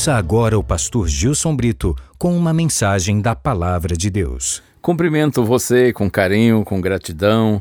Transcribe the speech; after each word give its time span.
Ouça 0.00 0.14
agora 0.14 0.58
o 0.58 0.64
pastor 0.64 1.06
Gilson 1.06 1.54
Brito 1.54 1.94
com 2.16 2.34
uma 2.34 2.54
mensagem 2.54 3.20
da 3.20 3.36
Palavra 3.36 3.94
de 3.94 4.08
Deus. 4.08 4.62
Cumprimento 4.80 5.44
você 5.44 5.92
com 5.92 6.10
carinho, 6.10 6.64
com 6.64 6.80
gratidão. 6.80 7.60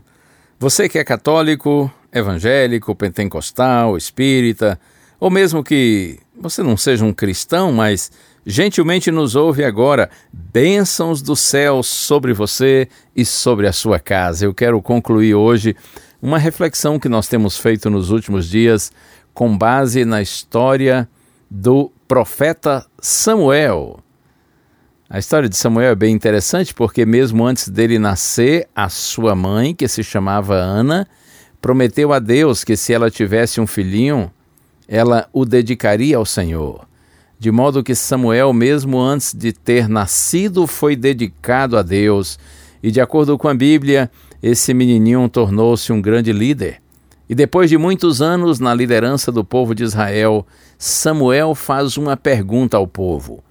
Você 0.58 0.88
que 0.88 0.98
é 0.98 1.04
católico, 1.04 1.92
evangélico, 2.14 2.96
pentecostal, 2.96 3.98
espírita, 3.98 4.80
ou 5.20 5.30
mesmo 5.30 5.62
que 5.62 6.18
você 6.34 6.64
não 6.64 6.78
seja 6.78 7.04
um 7.04 7.12
cristão, 7.12 7.74
mas 7.74 8.10
gentilmente 8.46 9.12
nos 9.12 9.36
ouve 9.36 9.66
agora, 9.66 10.10
bênçãos 10.32 11.22
do 11.22 11.36
céu 11.36 11.84
sobre 11.84 12.32
você 12.32 12.88
e 13.14 13.26
sobre 13.26 13.68
a 13.68 13.74
sua 13.74 14.00
casa. 14.00 14.46
Eu 14.46 14.54
quero 14.54 14.82
concluir 14.82 15.36
hoje 15.36 15.76
uma 16.22 16.38
reflexão 16.38 16.98
que 16.98 17.10
nós 17.10 17.28
temos 17.28 17.58
feito 17.58 17.90
nos 17.90 18.12
últimos 18.12 18.48
dias 18.48 18.94
com 19.34 19.58
base 19.58 20.06
na 20.06 20.22
história 20.22 21.06
do 21.52 21.92
profeta 22.10 22.88
Samuel. 23.00 24.00
A 25.08 25.20
história 25.20 25.48
de 25.48 25.56
Samuel 25.56 25.92
é 25.92 25.96
bem 25.96 26.12
interessante 26.12 26.74
porque, 26.74 27.06
mesmo 27.06 27.46
antes 27.46 27.70
dele 27.70 28.00
nascer, 28.00 28.68
a 28.76 28.90
sua 28.90 29.36
mãe, 29.36 29.76
que 29.76 29.88
se 29.88 30.04
chamava 30.04 30.56
Ana, 30.56 31.08
prometeu 31.62 32.12
a 32.12 32.18
Deus 32.18 32.64
que 32.64 32.76
se 32.76 32.92
ela 32.92 33.12
tivesse 33.12 33.62
um 33.62 33.68
filhinho, 33.68 34.34
ela 34.88 35.30
o 35.32 35.46
dedicaria 35.46 36.18
ao 36.18 36.26
Senhor. 36.26 36.88
De 37.38 37.52
modo 37.52 37.84
que 37.84 37.94
Samuel, 37.94 38.54
mesmo 38.54 39.00
antes 39.00 39.32
de 39.32 39.54
ter 39.54 39.88
nascido, 39.88 40.66
foi 40.66 40.96
dedicado 40.96 41.78
a 41.78 41.84
Deus. 41.84 42.40
E, 42.82 42.90
de 42.90 43.00
acordo 43.00 43.38
com 43.38 43.48
a 43.48 43.54
Bíblia, 43.54 44.10
esse 44.42 44.74
menininho 44.74 45.30
tornou-se 45.30 45.94
um 45.94 46.02
grande 46.02 46.34
líder. 46.34 46.82
E 47.30 47.36
depois 47.36 47.70
de 47.70 47.78
muitos 47.78 48.24
anos 48.24 48.60
na 48.60 48.74
liderança 48.74 49.32
do 49.32 49.46
povo 49.46 49.76
de 49.76 49.84
Israel, 49.84 50.48
Samuel 50.80 51.54
faz 51.54 51.96
uma 51.96 52.18
pergunta 52.18 52.76
ao 52.76 52.88
povo. 52.88 53.44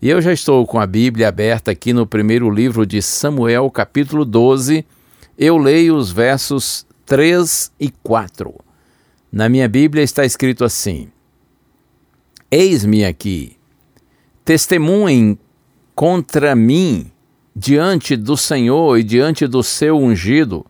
E 0.00 0.08
eu 0.08 0.22
já 0.22 0.32
estou 0.32 0.66
com 0.66 0.80
a 0.80 0.86
Bíblia 0.86 1.28
aberta 1.28 1.70
aqui 1.70 1.92
no 1.92 2.06
primeiro 2.06 2.48
livro 2.48 2.86
de 2.86 3.02
Samuel, 3.02 3.70
capítulo 3.70 4.24
12. 4.24 4.82
Eu 5.36 5.58
leio 5.58 5.94
os 5.94 6.10
versos 6.10 6.86
3 7.04 7.70
e 7.78 7.90
4. 8.02 8.54
Na 9.30 9.46
minha 9.46 9.68
Bíblia 9.68 10.02
está 10.02 10.24
escrito 10.24 10.64
assim: 10.64 11.08
Eis-me 12.50 13.04
aqui, 13.04 13.56
testemunhem 14.42 15.38
contra 15.94 16.56
mim 16.56 17.10
diante 17.54 18.16
do 18.16 18.38
Senhor 18.38 18.96
e 18.96 19.02
diante 19.02 19.46
do 19.46 19.62
seu 19.62 19.98
ungido, 19.98 20.64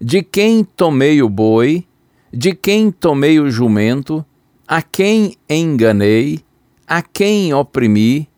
de 0.00 0.22
quem 0.22 0.64
tomei 0.64 1.22
o 1.22 1.28
boi, 1.28 1.84
de 2.32 2.54
quem 2.54 2.90
tomei 2.90 3.38
o 3.38 3.50
jumento, 3.50 4.24
a 4.66 4.82
quem 4.82 5.36
enganei, 5.48 6.40
a 6.86 7.02
quem 7.02 7.54
oprimi, 7.54 8.28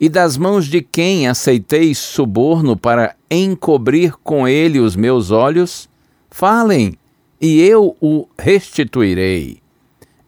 e 0.00 0.08
das 0.08 0.36
mãos 0.36 0.66
de 0.66 0.82
quem 0.82 1.28
aceitei 1.28 1.94
suborno 1.94 2.76
para 2.76 3.14
encobrir 3.30 4.14
com 4.22 4.48
ele 4.48 4.80
os 4.80 4.96
meus 4.96 5.30
olhos? 5.30 5.88
Falem, 6.28 6.98
e 7.40 7.60
eu 7.60 7.96
o 8.00 8.26
restituirei. 8.38 9.58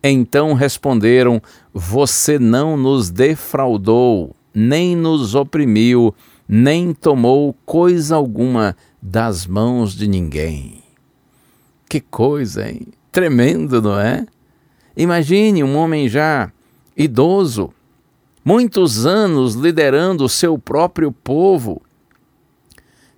Então 0.03 0.53
responderam: 0.53 1.41
Você 1.73 2.39
não 2.39 2.77
nos 2.77 3.11
defraudou, 3.11 4.35
nem 4.55 4.95
nos 4.95 5.35
oprimiu, 5.35 6.15
nem 6.49 6.93
tomou 6.93 7.55
coisa 7.65 8.17
alguma 8.17 8.77
das 9.01 9.47
mãos 9.47 9.95
de 9.95 10.07
ninguém. 10.07 10.83
Que 11.89 12.01
coisa, 12.01 12.69
hein? 12.69 12.89
Tremendo, 13.11 13.81
não 13.81 13.99
é? 13.99 14.27
Imagine 14.97 15.65
um 15.65 15.77
homem 15.77 16.09
já 16.09 16.53
idoso, 16.97 17.73
muitos 18.45 19.07
anos 19.07 19.55
liderando 19.55 20.25
o 20.25 20.29
seu 20.29 20.59
próprio 20.59 21.11
povo. 21.11 21.81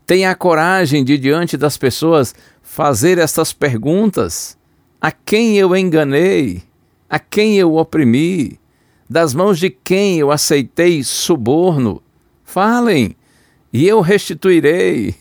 Tenha 0.07 0.31
a 0.31 0.35
coragem 0.35 1.05
de, 1.05 1.19
diante 1.19 1.57
das 1.57 1.77
pessoas, 1.77 2.35
fazer 2.63 3.19
estas 3.19 3.53
perguntas: 3.53 4.57
A 5.01 5.11
quem 5.11 5.57
eu 5.57 5.77
enganei? 5.77 6.63
A 7.09 7.19
quem 7.19 7.57
eu 7.57 7.75
oprimi? 7.75 8.59
Das 9.09 9.33
mãos 9.35 9.59
de 9.59 9.71
quem 9.71 10.19
eu 10.19 10.31
aceitei 10.31 11.03
suborno? 11.03 12.03
Falem, 12.45 13.16
e 13.77 13.87
eu 13.87 14.01
restituirei. 14.01 15.15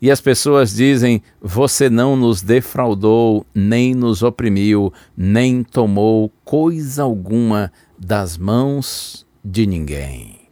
E 0.00 0.08
as 0.08 0.20
pessoas 0.20 0.72
dizem: 0.72 1.20
Você 1.40 1.90
não 1.90 2.14
nos 2.14 2.40
defraudou, 2.40 3.44
nem 3.52 3.92
nos 3.92 4.22
oprimiu, 4.22 4.92
nem 5.16 5.64
tomou 5.64 6.30
coisa 6.44 7.02
alguma 7.02 7.72
das 7.98 8.38
mãos 8.38 9.26
de 9.44 9.66
ninguém. 9.66 10.42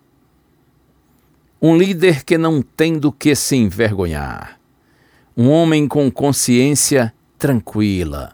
Um 1.63 1.77
líder 1.77 2.25
que 2.25 2.37
não 2.37 2.63
tem 2.63 2.99
do 2.99 3.13
que 3.13 3.37
se 3.37 3.55
envergonhar. 3.55 4.59
Um 5.37 5.51
homem 5.51 5.87
com 5.87 6.11
consciência 6.11 7.15
tranquila, 7.39 8.33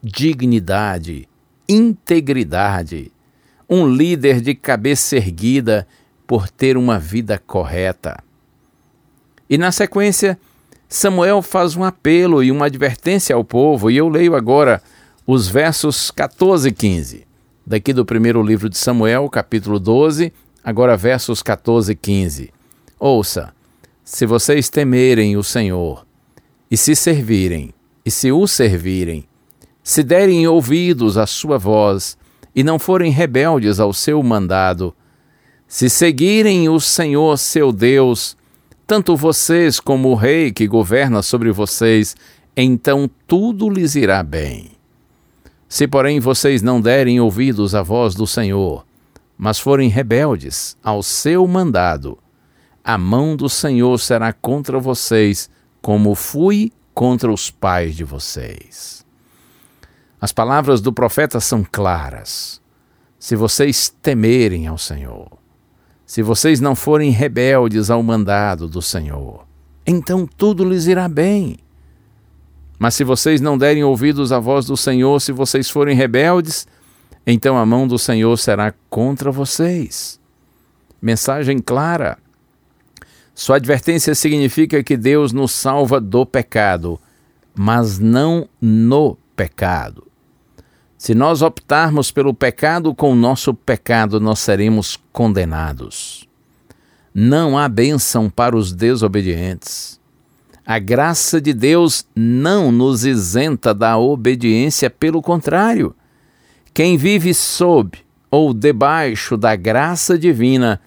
dignidade, 0.00 1.28
integridade. 1.68 3.10
Um 3.68 3.84
líder 3.84 4.40
de 4.40 4.54
cabeça 4.54 5.16
erguida 5.16 5.88
por 6.24 6.48
ter 6.48 6.76
uma 6.76 7.00
vida 7.00 7.36
correta. 7.36 8.27
E 9.48 9.56
na 9.56 9.72
sequência, 9.72 10.38
Samuel 10.88 11.42
faz 11.42 11.76
um 11.76 11.84
apelo 11.84 12.42
e 12.42 12.50
uma 12.50 12.66
advertência 12.66 13.34
ao 13.34 13.44
povo, 13.44 13.90
e 13.90 13.96
eu 13.96 14.08
leio 14.08 14.34
agora 14.34 14.82
os 15.26 15.48
versos 15.48 16.10
14 16.10 16.68
e 16.68 16.72
15, 16.72 17.26
daqui 17.66 17.92
do 17.92 18.04
primeiro 18.04 18.42
livro 18.42 18.68
de 18.68 18.78
Samuel, 18.78 19.28
capítulo 19.28 19.78
12, 19.78 20.32
agora 20.62 20.96
versos 20.96 21.42
14 21.42 21.92
e 21.92 21.94
15. 21.94 22.50
Ouça: 22.98 23.52
se 24.02 24.24
vocês 24.24 24.70
temerem 24.70 25.36
o 25.36 25.42
Senhor, 25.42 26.06
e 26.70 26.78
se 26.78 26.96
servirem, 26.96 27.74
e 28.04 28.10
se 28.10 28.32
o 28.32 28.46
servirem, 28.46 29.28
se 29.82 30.02
derem 30.02 30.48
ouvidos 30.48 31.18
à 31.18 31.26
sua 31.26 31.58
voz, 31.58 32.16
e 32.54 32.64
não 32.64 32.78
forem 32.78 33.12
rebeldes 33.12 33.78
ao 33.78 33.92
seu 33.92 34.22
mandado, 34.22 34.94
se 35.66 35.90
seguirem 35.90 36.70
o 36.70 36.80
Senhor 36.80 37.36
seu 37.36 37.70
Deus, 37.70 38.34
tanto 38.88 39.14
vocês 39.14 39.78
como 39.78 40.08
o 40.08 40.14
rei 40.14 40.50
que 40.50 40.66
governa 40.66 41.20
sobre 41.20 41.52
vocês, 41.52 42.16
então 42.56 43.08
tudo 43.26 43.68
lhes 43.68 43.94
irá 43.94 44.22
bem. 44.22 44.70
Se, 45.68 45.86
porém, 45.86 46.18
vocês 46.18 46.62
não 46.62 46.80
derem 46.80 47.20
ouvidos 47.20 47.74
à 47.74 47.82
voz 47.82 48.14
do 48.14 48.26
Senhor, 48.26 48.86
mas 49.36 49.58
forem 49.58 49.90
rebeldes 49.90 50.74
ao 50.82 51.02
seu 51.02 51.46
mandado, 51.46 52.16
a 52.82 52.96
mão 52.96 53.36
do 53.36 53.46
Senhor 53.46 54.00
será 54.00 54.32
contra 54.32 54.80
vocês, 54.80 55.50
como 55.82 56.14
fui 56.14 56.72
contra 56.94 57.30
os 57.30 57.50
pais 57.50 57.94
de 57.94 58.04
vocês. 58.04 59.04
As 60.18 60.32
palavras 60.32 60.80
do 60.80 60.94
profeta 60.94 61.40
são 61.40 61.62
claras. 61.62 62.58
Se 63.18 63.36
vocês 63.36 63.94
temerem 64.00 64.66
ao 64.66 64.78
Senhor, 64.78 65.37
se 66.08 66.22
vocês 66.22 66.58
não 66.58 66.74
forem 66.74 67.10
rebeldes 67.10 67.90
ao 67.90 68.02
mandado 68.02 68.66
do 68.66 68.80
Senhor, 68.80 69.46
então 69.86 70.26
tudo 70.26 70.64
lhes 70.64 70.86
irá 70.86 71.06
bem. 71.06 71.58
Mas 72.78 72.94
se 72.94 73.04
vocês 73.04 73.42
não 73.42 73.58
derem 73.58 73.84
ouvidos 73.84 74.32
à 74.32 74.40
voz 74.40 74.64
do 74.64 74.74
Senhor, 74.74 75.20
se 75.20 75.32
vocês 75.32 75.68
forem 75.68 75.94
rebeldes, 75.94 76.66
então 77.26 77.58
a 77.58 77.66
mão 77.66 77.86
do 77.86 77.98
Senhor 77.98 78.34
será 78.38 78.72
contra 78.88 79.30
vocês. 79.30 80.18
Mensagem 81.00 81.58
clara. 81.58 82.16
Sua 83.34 83.56
advertência 83.56 84.14
significa 84.14 84.82
que 84.82 84.96
Deus 84.96 85.30
nos 85.30 85.52
salva 85.52 86.00
do 86.00 86.24
pecado, 86.24 86.98
mas 87.54 87.98
não 87.98 88.48
no 88.58 89.14
pecado. 89.36 90.07
Se 90.98 91.14
nós 91.14 91.42
optarmos 91.42 92.10
pelo 92.10 92.34
pecado 92.34 92.92
com 92.92 93.12
o 93.12 93.16
nosso 93.16 93.54
pecado, 93.54 94.18
nós 94.18 94.40
seremos 94.40 94.98
condenados. 95.12 96.28
Não 97.14 97.56
há 97.56 97.68
bênção 97.68 98.28
para 98.28 98.56
os 98.56 98.72
desobedientes. 98.72 100.00
A 100.66 100.80
graça 100.80 101.40
de 101.40 101.54
Deus 101.54 102.04
não 102.14 102.72
nos 102.72 103.04
isenta 103.04 103.72
da 103.72 103.96
obediência, 103.96 104.90
pelo 104.90 105.22
contrário. 105.22 105.94
Quem 106.74 106.96
vive 106.96 107.32
sob 107.32 107.96
ou 108.28 108.52
debaixo 108.52 109.36
da 109.36 109.54
graça 109.54 110.18
divina 110.18 110.80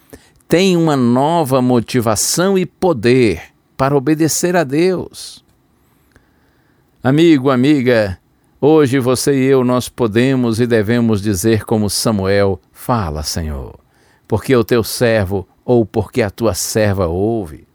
tem 0.46 0.76
uma 0.76 0.98
nova 0.98 1.62
motivação 1.62 2.58
e 2.58 2.66
poder 2.66 3.42
para 3.78 3.96
obedecer 3.96 4.58
a 4.58 4.66
Deus. 4.66 5.44
Amigo, 7.02 7.50
amiga, 7.50 8.21
hoje 8.62 9.00
você 9.00 9.34
e 9.34 9.46
eu 9.46 9.64
nós 9.64 9.90
podemos 9.90 10.60
e 10.60 10.68
devemos 10.68 11.22
dizer 11.22 11.66
como 11.66 11.90
Samuel: 11.90 12.62
Fala, 12.72 13.24
Senhor, 13.24 13.78
porque 14.28 14.56
o 14.56 14.64
teu 14.64 14.84
servo 14.84 15.48
ou 15.66 15.86
porque 15.86 16.22
a 16.22 16.30
tua 16.30 16.54
serva 16.54 17.08
ouve. 17.08 17.68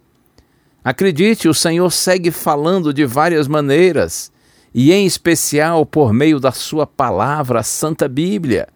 Acredite, 0.84 1.48
o 1.48 1.54
Senhor 1.54 1.90
segue 1.90 2.30
falando 2.30 2.94
de 2.94 3.04
várias 3.04 3.48
maneiras, 3.48 4.30
e 4.72 4.92
em 4.92 5.04
especial 5.04 5.84
por 5.84 6.12
meio 6.12 6.38
da 6.38 6.52
sua 6.52 6.86
palavra, 6.86 7.58
a 7.58 7.64
Santa 7.64 8.08
Bíblia. 8.08 8.68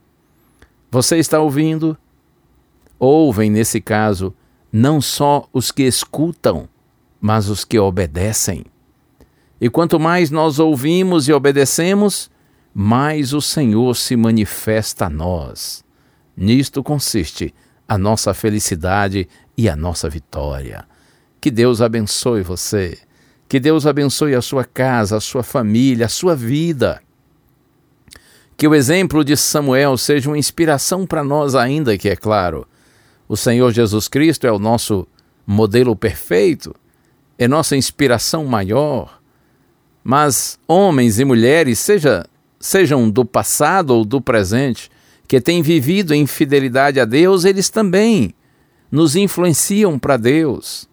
Você 0.91 1.19
está 1.19 1.39
ouvindo? 1.39 1.97
Ouvem, 2.99 3.49
nesse 3.49 3.81
caso, 3.81 4.35
não 4.73 5.01
só 5.01 5.49
os 5.53 5.71
que 5.71 5.85
escutam, 5.85 6.69
mas 7.21 7.49
os 7.49 7.65
que 7.65 7.79
obedecem. 7.79 8.65
E 9.61 9.69
quanto 9.69 10.01
mais 10.01 10.31
nós 10.31 10.59
ouvimos 10.59 11.29
e 11.29 11.33
obedecemos, 11.33 12.31
mais 12.73 13.33
o 13.35 13.41
Senhor 13.41 13.95
se 13.97 14.17
manifesta 14.17 15.07
a 15.07 15.11
nós. 15.11 15.85
Nisto 16.37 16.83
consiste 16.83 17.55
a 17.87 17.99
nossa 17.99 18.33
felicidade 18.33 19.29
e 19.57 19.69
a 19.69 19.77
nossa 19.77 20.09
vitória. 20.09 20.87
Que 21.41 21.51
Deus 21.51 21.83
abençoe 21.83 22.43
você. 22.43 22.99
Que 23.49 23.59
Deus 23.59 23.87
abençoe 23.87 24.35
a 24.35 24.41
sua 24.41 24.65
casa, 24.65 25.17
a 25.17 25.21
sua 25.21 25.43
família, 25.43 26.07
a 26.07 26.09
sua 26.09 26.37
vida. 26.37 27.03
Que 28.57 28.69
o 28.69 28.75
exemplo 28.75 29.25
de 29.25 29.37
Samuel 29.37 29.97
seja 29.99 30.31
uma 30.31 30.39
inspiração 30.39 31.05
para 31.05 31.25
nós, 31.25 31.55
ainda 31.55 31.99
que, 31.99 32.09
é 32.09 32.15
claro, 32.15 32.67
o 33.29 33.37
Senhor 33.37 33.73
Jesus 33.73 34.07
Cristo 34.07 34.47
é 34.47 34.53
o 34.53 34.59
nosso 34.59 35.07
modelo 35.47 35.97
perfeito, 35.97 36.75
é 37.39 37.49
nossa 37.49 37.77
inspiração 37.77 38.45
maior. 38.45 39.20
Mas 40.03 40.59
homens 40.67 41.19
e 41.19 41.25
mulheres, 41.25 41.79
seja, 41.79 42.27
sejam 42.59 43.11
do 43.11 43.25
passado 43.25 43.91
ou 43.91 44.05
do 44.05 44.21
presente, 44.21 44.91
que 45.29 45.41
têm 45.41 45.63
vivido 45.63 46.15
em 46.15 46.27
fidelidade 46.27 46.99
a 46.99 47.05
Deus, 47.05 47.45
eles 47.45 47.69
também 47.71 48.35
nos 48.91 49.15
influenciam 49.15 49.99
para 49.99 50.17
Deus. 50.17 50.89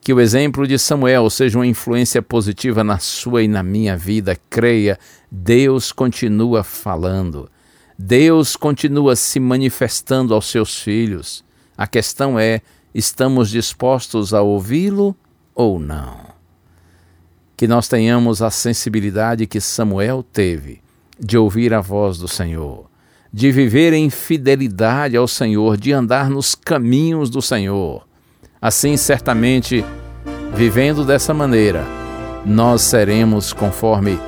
Que 0.00 0.12
o 0.12 0.20
exemplo 0.20 0.66
de 0.66 0.78
Samuel 0.78 1.28
seja 1.30 1.58
uma 1.58 1.66
influência 1.66 2.20
positiva 2.20 2.84
na 2.84 2.98
sua 2.98 3.42
e 3.42 3.48
na 3.48 3.62
minha 3.62 3.96
vida. 3.96 4.38
Creia, 4.50 4.98
Deus 5.30 5.90
continua 5.90 6.62
falando. 6.62 7.50
Deus 7.98 8.56
continua 8.56 9.16
se 9.16 9.40
manifestando 9.40 10.34
aos 10.34 10.46
seus 10.46 10.78
filhos. 10.78 11.44
A 11.76 11.86
questão 11.86 12.38
é: 12.38 12.60
estamos 12.94 13.50
dispostos 13.50 14.34
a 14.34 14.42
ouvi-lo 14.42 15.16
ou 15.54 15.78
não? 15.78 16.25
Que 17.56 17.66
nós 17.66 17.88
tenhamos 17.88 18.42
a 18.42 18.50
sensibilidade 18.50 19.46
que 19.46 19.60
Samuel 19.60 20.22
teve 20.22 20.82
de 21.18 21.38
ouvir 21.38 21.72
a 21.72 21.80
voz 21.80 22.18
do 22.18 22.28
Senhor, 22.28 22.84
de 23.32 23.50
viver 23.50 23.94
em 23.94 24.10
fidelidade 24.10 25.16
ao 25.16 25.26
Senhor, 25.26 25.76
de 25.78 25.92
andar 25.92 26.28
nos 26.28 26.54
caminhos 26.54 27.30
do 27.30 27.40
Senhor. 27.40 28.06
Assim, 28.60 28.96
certamente, 28.96 29.82
vivendo 30.54 31.04
dessa 31.04 31.32
maneira, 31.32 31.84
nós 32.44 32.82
seremos, 32.82 33.52
conforme 33.52 34.18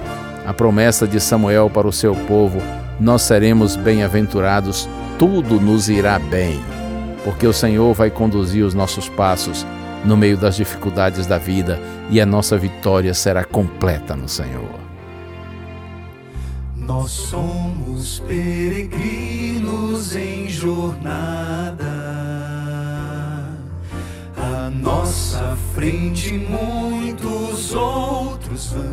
a 0.46 0.54
promessa 0.54 1.06
de 1.06 1.20
Samuel 1.20 1.69
para 1.69 1.86
o 1.86 1.92
seu 1.92 2.14
povo, 2.14 2.62
nós 2.98 3.22
seremos 3.22 3.76
bem-aventurados, 3.76 4.88
tudo 5.19 5.60
nos 5.60 5.90
irá 5.90 6.19
bem, 6.19 6.60
porque 7.24 7.46
o 7.46 7.52
Senhor 7.52 7.92
vai 7.92 8.10
conduzir 8.10 8.64
os 8.64 8.72
nossos 8.72 9.08
passos 9.08 9.66
no 10.04 10.16
meio 10.16 10.38
das 10.38 10.56
dificuldades 10.56 11.26
da 11.26 11.36
vida 11.36 11.78
e 12.10 12.20
a 12.20 12.26
nossa 12.26 12.56
vitória 12.56 13.12
será 13.14 13.44
completa 13.44 14.16
no 14.16 14.28
Senhor. 14.28 14.78
Nós 16.76 17.10
somos 17.10 18.20
peregrinos 18.20 20.16
em 20.16 20.49
jornada 20.49 22.08
nossa 24.70 25.56
frente 25.75 26.32
muitos 26.34 27.75
outros 27.75 28.72
vão, 28.72 28.84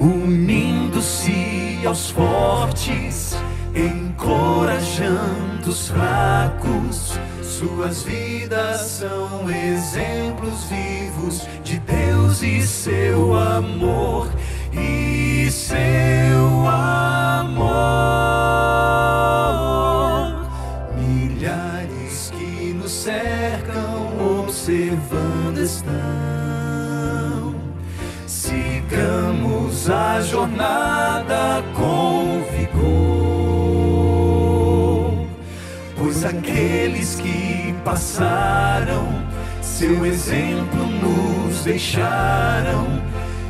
unindo-se 0.00 1.80
aos 1.86 2.10
fortes, 2.10 3.36
encorajando 3.74 5.68
os 5.68 5.88
fracos. 5.88 7.18
Suas 7.58 8.02
vidas 8.02 8.80
são 8.80 9.48
exemplos 9.48 10.64
vivos 10.64 11.46
de 11.62 11.78
Deus 11.78 12.42
e 12.42 12.60
seu 12.66 13.32
amor 13.32 14.28
e 14.72 15.48
seu 15.52 16.66
amor. 16.66 17.64
Milhares 20.98 22.32
que 22.36 22.72
nos 22.74 22.90
cercam, 22.90 24.40
observando 24.40 25.58
estão. 25.58 25.94
Sigamos 28.26 29.88
a 29.88 30.20
jornada 30.22 31.62
com 31.72 32.42
vigor, 32.50 32.84
pois 35.96 36.24
aqueles 36.24 37.14
que 37.14 37.43
passaram, 37.84 39.06
seu 39.60 40.04
exemplo 40.06 40.86
nos 40.86 41.62
deixaram. 41.64 43.02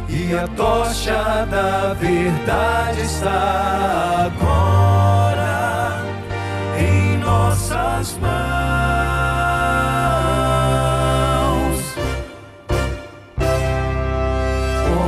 E 0.08 0.34
a 0.34 0.46
tocha 0.48 1.46
da 1.50 1.94
verdade 1.94 3.00
está 3.00 4.30
agora 4.30 5.98
em 6.78 7.18
nossas 7.18 8.16
mãos. 8.18 8.34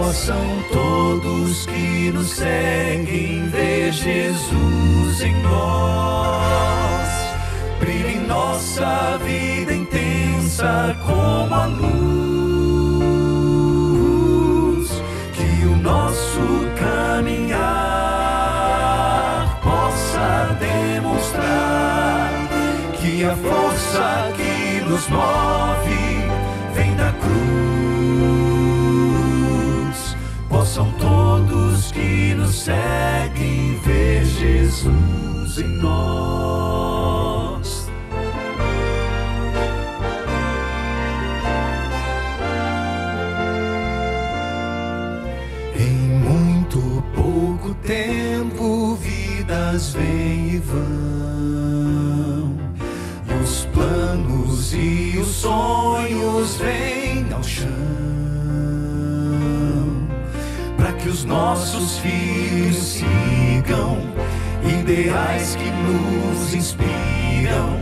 Possam 0.01 0.45
todos 0.73 1.67
que 1.67 2.11
nos 2.13 2.31
seguem 2.31 3.49
ver 3.49 3.93
Jesus 3.93 5.21
em 5.23 5.41
nós, 5.43 7.06
brilhe 7.79 8.17
em 8.17 8.27
nossa 8.27 9.19
vida 9.19 9.75
intensa 9.75 10.97
como 11.05 11.55
a 11.55 11.67
luz 11.67 11.87
que 15.33 15.67
o 15.67 15.77
nosso 15.77 16.41
caminhar 16.79 17.57
possa 19.63 20.57
demonstrar 20.61 22.31
que 22.95 23.25
a 23.25 23.37
força 23.37 24.33
que 24.37 24.81
nos 24.89 25.09
move 25.09 26.31
vem 26.75 26.95
da 26.97 27.13
cruz. 27.13 27.37
Possam 30.49 30.91
todos 30.93 31.93
que 31.93 32.35
nos 32.35 32.55
seguem 32.55 33.79
ver 33.85 34.25
Jesus 34.25 35.59
em 35.59 35.69
nós. 35.81 36.46
Vidas 49.77 49.91
vêm 49.91 50.55
e 50.55 50.59
vão. 50.59 50.77
E 53.29 53.35
os 53.43 53.67
planos 53.67 54.73
e 54.73 55.19
os 55.21 55.29
sonhos 55.29 56.57
vêm 56.57 57.27
ao 57.33 57.43
chão. 57.43 57.67
Para 60.77 60.93
que 60.93 61.09
os 61.09 61.25
nossos 61.25 61.99
filhos 61.99 62.77
sigam 62.77 63.99
ideais 64.65 65.57
que 65.57 65.71
nos 65.71 66.55
inspiram. 66.55 67.77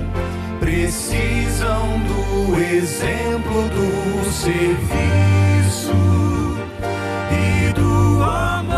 Precisam 0.58 2.00
do 2.08 2.58
exemplo 2.60 3.68
do 3.68 4.32
serviço 4.32 5.92
e 7.30 7.72
do 7.72 8.22
amor. 8.22 8.73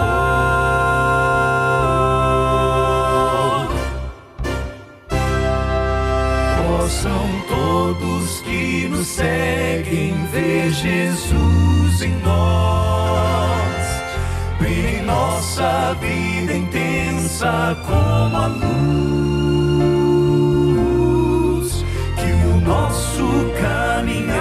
Jesus 10.83 12.03
em 12.03 12.13
nós, 12.23 13.87
brilha 14.59 14.99
em 14.99 15.03
nossa 15.03 15.97
vida 16.01 16.53
intensa 16.53 17.75
como 17.87 18.37
a 18.37 18.47
luz, 18.49 18.63
que 22.17 22.31
o 22.47 22.61
nosso 22.61 23.27
caminhar 23.59 24.37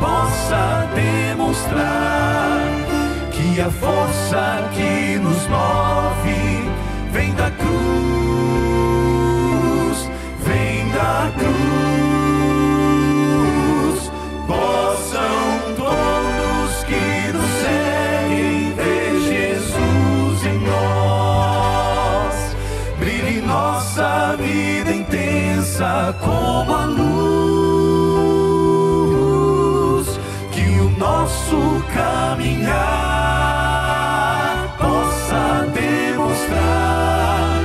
possa 0.00 0.88
demonstrar 0.94 2.62
que 3.32 3.60
a 3.60 3.70
força 3.70 4.70
que 4.74 5.18
nos 5.18 5.46
move 5.48 5.81
caminhar 32.32 32.72
possa 34.78 35.66
demonstrar 35.74 37.60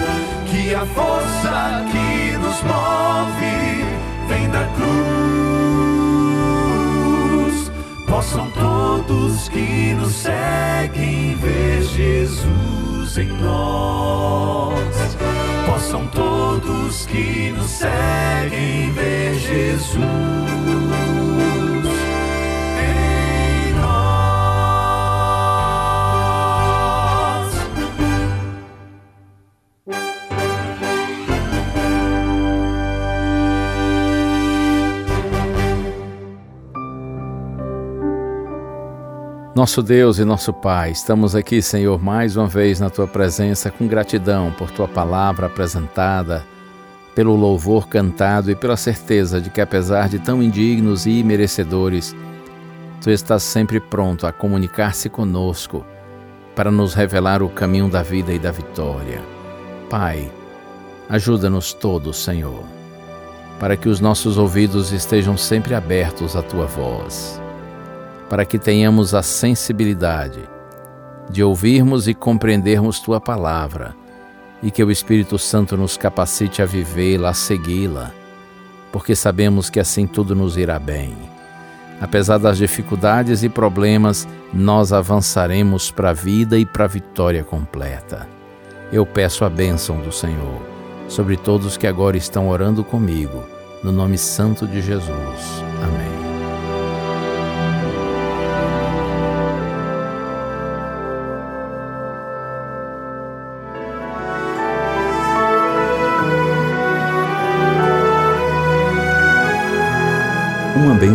que 0.45 0.75
a 0.75 0.85
força 0.85 1.85
que 1.89 2.37
nos 2.37 2.61
move 2.63 3.85
vem 4.27 4.49
da 4.49 4.65
cruz. 4.75 4.87
Possam 8.07 8.51
todos 8.51 9.47
que 9.47 9.93
nos 9.93 10.13
seguem 10.13 11.35
ver 11.35 11.83
Jesus 11.83 13.17
em 13.17 13.27
nós. 13.41 15.17
Possam 15.65 16.07
todos 16.07 17.05
que 17.05 17.53
nos 17.55 17.69
seguem 17.69 18.91
ver 18.91 19.33
Jesus 19.35 21.26
Nosso 39.57 39.81
Deus 39.81 40.19
e 40.19 40.23
nosso 40.23 40.53
Pai, 40.53 40.91
estamos 40.91 41.35
aqui, 41.35 41.63
Senhor, 41.63 41.99
mais 41.99 42.37
uma 42.37 42.45
vez 42.45 42.79
na 42.79 42.91
tua 42.91 43.07
presença 43.07 43.71
com 43.71 43.87
gratidão 43.87 44.51
por 44.51 44.69
tua 44.69 44.87
palavra 44.87 45.47
apresentada, 45.47 46.45
pelo 47.15 47.35
louvor 47.35 47.87
cantado 47.87 48.51
e 48.51 48.55
pela 48.55 48.77
certeza 48.77 49.41
de 49.41 49.49
que, 49.49 49.59
apesar 49.59 50.09
de 50.09 50.19
tão 50.19 50.43
indignos 50.43 51.07
e 51.07 51.21
imerecedores, 51.21 52.15
tu 53.01 53.09
estás 53.09 53.41
sempre 53.41 53.79
pronto 53.79 54.27
a 54.27 54.31
comunicar-se 54.31 55.09
conosco 55.09 55.83
para 56.55 56.69
nos 56.69 56.93
revelar 56.93 57.41
o 57.41 57.49
caminho 57.49 57.89
da 57.89 58.03
vida 58.03 58.31
e 58.31 58.37
da 58.37 58.51
vitória. 58.51 59.23
Pai, 59.89 60.31
ajuda-nos 61.09 61.73
todos, 61.73 62.23
Senhor, 62.23 62.63
para 63.59 63.75
que 63.75 63.89
os 63.89 63.99
nossos 63.99 64.37
ouvidos 64.37 64.91
estejam 64.91 65.35
sempre 65.35 65.73
abertos 65.73 66.35
à 66.35 66.43
tua 66.43 66.67
voz 66.67 67.41
para 68.29 68.45
que 68.45 68.59
tenhamos 68.59 69.13
a 69.13 69.21
sensibilidade 69.21 70.41
de 71.29 71.43
ouvirmos 71.43 72.07
e 72.07 72.13
compreendermos 72.13 72.99
tua 72.99 73.19
palavra 73.19 73.95
e 74.61 74.71
que 74.71 74.83
o 74.83 74.91
Espírito 74.91 75.37
Santo 75.37 75.77
nos 75.77 75.97
capacite 75.97 76.61
a 76.61 76.65
vivê-la, 76.65 77.29
a 77.29 77.33
segui-la, 77.33 78.11
porque 78.91 79.15
sabemos 79.15 79.69
que 79.69 79.79
assim 79.79 80.07
tudo 80.07 80.35
nos 80.35 80.57
irá 80.57 80.79
bem. 80.79 81.15
Apesar 81.99 82.37
das 82.37 82.57
dificuldades 82.57 83.43
e 83.43 83.49
problemas, 83.49 84.27
nós 84.53 84.93
avançaremos 84.93 85.91
para 85.91 86.11
a 86.11 86.13
vida 86.13 86.57
e 86.57 86.65
para 86.65 86.85
a 86.85 86.87
vitória 86.87 87.43
completa. 87.43 88.27
Eu 88.91 89.05
peço 89.05 89.43
a 89.43 89.49
bênção 89.49 89.99
do 89.99 90.11
Senhor 90.11 90.61
sobre 91.07 91.37
todos 91.37 91.77
que 91.77 91.87
agora 91.87 92.17
estão 92.17 92.49
orando 92.49 92.83
comigo, 92.83 93.43
no 93.83 93.91
nome 93.91 94.17
santo 94.17 94.67
de 94.67 94.81
Jesus. 94.81 95.63
Amém. 95.83 96.16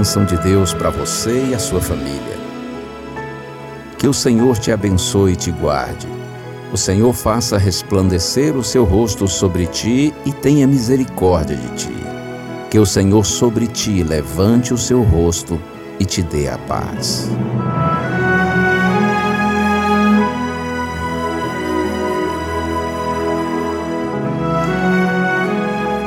Bênção 0.03 0.25
de 0.25 0.37
Deus 0.39 0.75
para 0.75 0.91
você 0.91 1.51
e 1.51 1.55
a 1.55 1.61
sua 1.61 1.81
família. 1.81 2.37
Que 3.97 4.09
o 4.09 4.13
Senhor 4.13 4.59
te 4.59 4.73
abençoe 4.73 5.35
e 5.35 5.37
te 5.37 5.53
guarde. 5.53 6.09
O 6.73 6.77
Senhor 6.77 7.13
faça 7.13 7.57
resplandecer 7.57 8.57
o 8.57 8.65
seu 8.65 8.83
rosto 8.83 9.29
sobre 9.29 9.65
ti 9.69 10.13
e 10.27 10.33
tenha 10.33 10.67
misericórdia 10.67 11.57
de 11.57 11.69
ti. 11.77 11.97
Que 12.69 12.81
o 12.81 12.85
Senhor 12.85 13.25
sobre 13.25 13.69
ti 13.69 14.03
levante 14.03 14.75
o 14.75 14.77
seu 14.79 15.03
rosto 15.03 15.57
e 16.01 16.05
te 16.05 16.21
dê 16.21 16.49
a 16.49 16.59
paz. 16.59 17.31